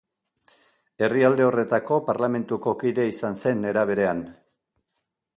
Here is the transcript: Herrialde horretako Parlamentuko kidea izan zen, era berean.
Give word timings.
Herrialde 1.07 1.43
horretako 1.49 1.99
Parlamentuko 2.07 2.73
kidea 2.83 3.11
izan 3.11 3.37
zen, 3.43 3.61
era 3.73 3.83
berean. 3.91 4.23